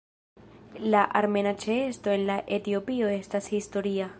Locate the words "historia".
3.57-4.09